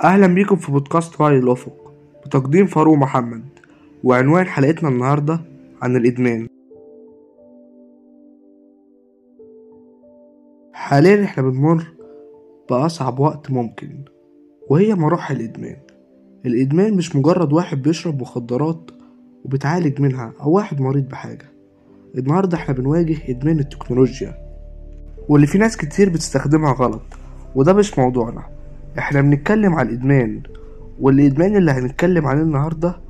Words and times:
أهلا 0.00 0.26
بيكم 0.26 0.56
في 0.56 0.72
بودكاست 0.72 1.20
وعي 1.20 1.38
الأفق 1.38 1.92
بتقديم 2.26 2.66
فاروق 2.66 2.96
محمد 2.96 3.44
وعنوان 4.04 4.46
حلقتنا 4.46 4.88
النهاردة 4.88 5.40
عن 5.82 5.96
الإدمان. 5.96 6.46
حاليا 10.72 11.24
إحنا 11.24 11.42
بنمر 11.42 11.86
بأصعب 12.70 13.18
وقت 13.20 13.50
ممكن 13.50 14.04
وهي 14.68 14.94
مراحل 14.94 15.36
الإدمان. 15.36 15.76
الإدمان 16.46 16.94
مش 16.94 17.16
مجرد 17.16 17.52
واحد 17.52 17.82
بيشرب 17.82 18.20
مخدرات 18.20 18.90
وبيتعالج 19.44 20.00
منها 20.00 20.32
أو 20.40 20.50
واحد 20.50 20.80
مريض 20.80 21.08
بحاجة. 21.08 21.52
النهاردة 22.18 22.56
إحنا 22.56 22.74
بنواجه 22.74 23.16
إدمان 23.28 23.58
التكنولوجيا 23.58 24.34
واللي 25.28 25.46
في 25.46 25.58
ناس 25.58 25.76
كتير 25.76 26.08
بتستخدمها 26.08 26.72
غلط 26.72 27.02
وده 27.54 27.72
مش 27.72 27.98
موضوعنا. 27.98 28.61
إحنا 28.98 29.20
بنتكلم 29.20 29.74
على 29.74 29.88
الإدمان 29.88 30.42
والإدمان 31.00 31.56
اللي 31.56 31.70
هنتكلم 31.70 32.26
عليه 32.26 32.42
النهاردة 32.42 33.00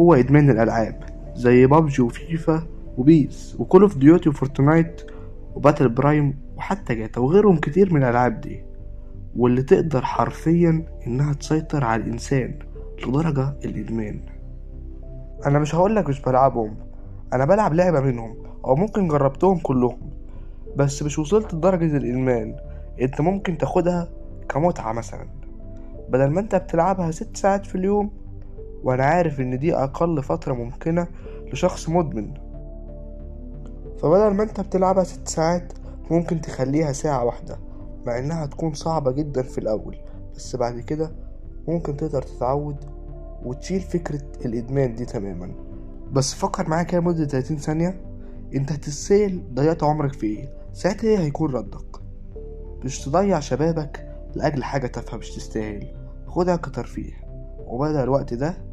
هو 0.00 0.14
إدمان 0.14 0.50
الألعاب 0.50 1.04
زي 1.34 1.66
بابجي 1.66 2.02
وفيفا 2.02 2.62
وبيس 2.98 3.56
وكول 3.58 3.82
اوف 3.82 3.96
ديوتي 3.96 4.28
وفورتنايت 4.28 5.02
وباتل 5.54 5.88
برايم 5.88 6.38
وحتى 6.56 6.94
جاتا 6.94 7.20
وغيرهم 7.20 7.56
كتير 7.56 7.94
من 7.94 8.02
الألعاب 8.02 8.40
دي. 8.40 8.64
واللي 9.36 9.62
تقدر 9.62 10.04
حرفيا 10.04 10.84
إنها 11.06 11.32
تسيطر 11.32 11.84
على 11.84 12.02
الإنسان 12.02 12.54
لدرجة 13.06 13.54
الإدمان. 13.64 14.20
أنا 15.46 15.58
مش 15.58 15.74
هقولك 15.74 16.08
مش 16.08 16.20
بلعبهم 16.20 16.74
أنا 17.32 17.44
بلعب 17.44 17.74
لعبة 17.74 18.00
منهم 18.00 18.36
أو 18.64 18.76
ممكن 18.76 19.08
جربتهم 19.08 19.58
كلهم 19.58 19.98
بس 20.76 21.02
مش 21.02 21.18
وصلت 21.18 21.54
لدرجة 21.54 21.96
الإدمان. 21.96 22.56
أنت 23.02 23.20
ممكن 23.20 23.58
تاخدها 23.58 24.08
كمتعة 24.50 24.92
مثلا. 24.92 25.26
بدل 26.08 26.26
ما 26.30 26.40
أنت 26.40 26.54
بتلعبها 26.54 27.10
ست 27.10 27.36
ساعات 27.36 27.66
في 27.66 27.74
اليوم 27.74 28.10
وأنا 28.84 29.04
عارف 29.04 29.40
إن 29.40 29.58
دي 29.58 29.74
أقل 29.74 30.22
فترة 30.22 30.54
ممكنة 30.54 31.06
لشخص 31.52 31.88
مدمن. 31.88 32.34
فبدل 33.98 34.34
ما 34.34 34.42
أنت 34.42 34.60
بتلعبها 34.60 35.04
ست 35.04 35.28
ساعات 35.28 35.72
ممكن 36.10 36.40
تخليها 36.40 36.92
ساعة 36.92 37.24
واحدة 37.24 37.58
مع 38.06 38.18
إنها 38.18 38.46
تكون 38.46 38.74
صعبة 38.74 39.10
جدا 39.12 39.42
في 39.42 39.58
الأول. 39.58 39.96
بس 40.36 40.56
بعد 40.56 40.80
كده 40.80 41.12
ممكن 41.68 41.96
تقدر 41.96 42.22
تتعود 42.22 42.76
وتشيل 43.44 43.80
فكرة 43.80 44.22
الإدمان 44.44 44.94
دي 44.94 45.04
تماما. 45.04 45.54
بس 46.12 46.34
فكر 46.34 46.68
معايا 46.68 46.82
كده 46.84 47.00
مدة 47.00 47.24
30 47.24 47.56
ثانية. 47.56 48.00
أنت 48.54 48.72
هتتسأل 48.72 49.54
ضيعت 49.54 49.82
عمرك 49.84 50.12
في 50.12 50.26
إيه؟ 50.26 50.52
ساعتها 50.72 51.08
إيه 51.08 51.18
هيكون 51.18 51.54
ردك؟ 51.54 52.00
مش 52.84 53.00
تضيع 53.04 53.40
شبابك 53.40 53.99
لأجل 54.34 54.64
حاجة 54.64 54.86
تافهة 54.86 55.16
مش 55.16 55.30
تستاهل. 55.30 55.94
خدها 56.26 56.56
كترفيه. 56.56 57.12
وبدل 57.66 57.96
الوقت 57.96 58.34
ده 58.34 58.64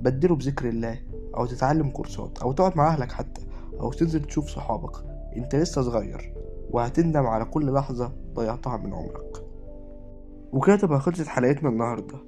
بدله 0.00 0.36
بذكر 0.36 0.68
الله 0.68 0.98
أو 1.36 1.46
تتعلم 1.46 1.90
كورسات 1.90 2.38
أو 2.38 2.52
تقعد 2.52 2.76
مع 2.76 2.88
أهلك 2.88 3.12
حتى 3.12 3.46
أو 3.80 3.92
تنزل 3.92 4.24
تشوف 4.24 4.48
صحابك. 4.48 4.96
أنت 5.36 5.54
لسه 5.54 5.82
صغير 5.82 6.34
وهتندم 6.70 7.26
على 7.26 7.44
كل 7.44 7.72
لحظة 7.72 8.12
ضيعتها 8.34 8.76
من 8.76 8.94
عمرك. 8.94 9.44
وكده 10.52 10.76
تبقى 10.76 11.00
خلصت 11.00 11.26
حلقتنا 11.26 11.68
النهاردة. 11.68 12.18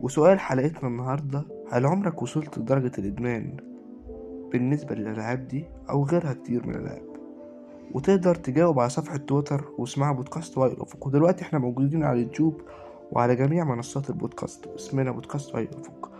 وسؤال 0.00 0.40
حلقتنا 0.40 0.88
النهاردة 0.88 1.44
هل 1.70 1.86
عمرك 1.86 2.22
وصلت 2.22 2.58
لدرجة 2.58 2.92
الإدمان 2.98 3.56
بالنسبة 4.52 4.94
للألعاب 4.94 5.48
دي 5.48 5.64
أو 5.90 6.04
غيرها 6.04 6.32
كتير 6.32 6.66
من 6.66 6.74
الألعاب؟ 6.74 7.13
وتقدر 7.92 8.34
تجاوب 8.34 8.80
على 8.80 8.88
صفحة 8.90 9.16
تويتر 9.16 9.64
واسمها 9.78 10.12
بودكاست 10.12 10.58
واي 10.58 10.72
الأفق 10.72 11.06
ودلوقتي 11.06 11.42
إحنا 11.42 11.58
موجودين 11.58 12.04
على 12.04 12.18
اليوتيوب 12.20 12.60
وعلى 13.12 13.36
جميع 13.36 13.64
منصات 13.64 14.10
البودكاست. 14.10 14.66
اسمنا 14.66 15.10
بودكاست 15.10 15.54
واي 15.54 15.62
الأفق 15.62 16.10